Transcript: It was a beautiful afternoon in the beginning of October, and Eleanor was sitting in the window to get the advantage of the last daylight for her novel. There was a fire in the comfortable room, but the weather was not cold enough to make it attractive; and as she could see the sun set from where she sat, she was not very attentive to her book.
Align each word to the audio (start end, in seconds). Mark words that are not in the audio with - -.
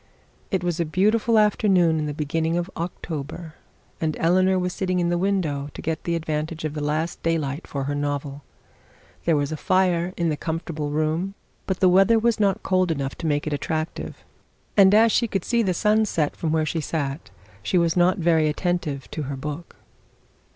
It 0.49 0.63
was 0.63 0.79
a 0.79 0.83
beautiful 0.83 1.37
afternoon 1.37 1.99
in 1.99 2.07
the 2.07 2.13
beginning 2.15 2.57
of 2.57 2.71
October, 2.75 3.53
and 4.01 4.17
Eleanor 4.19 4.57
was 4.57 4.73
sitting 4.73 4.99
in 4.99 5.09
the 5.09 5.17
window 5.19 5.69
to 5.75 5.81
get 5.83 6.05
the 6.05 6.15
advantage 6.15 6.65
of 6.65 6.73
the 6.73 6.83
last 6.83 7.21
daylight 7.21 7.67
for 7.67 7.83
her 7.83 7.93
novel. 7.93 8.41
There 9.25 9.35
was 9.35 9.51
a 9.51 9.57
fire 9.57 10.11
in 10.17 10.29
the 10.29 10.35
comfortable 10.37 10.89
room, 10.89 11.35
but 11.67 11.81
the 11.81 11.87
weather 11.87 12.17
was 12.17 12.39
not 12.39 12.63
cold 12.63 12.89
enough 12.89 13.13
to 13.19 13.27
make 13.27 13.45
it 13.45 13.53
attractive; 13.53 14.23
and 14.75 14.91
as 14.95 15.11
she 15.11 15.27
could 15.27 15.45
see 15.45 15.61
the 15.61 15.71
sun 15.75 16.05
set 16.05 16.35
from 16.35 16.51
where 16.51 16.65
she 16.65 16.81
sat, 16.81 17.29
she 17.61 17.77
was 17.77 17.95
not 17.95 18.17
very 18.17 18.47
attentive 18.49 19.07
to 19.11 19.21
her 19.29 19.35
book. 19.35 19.75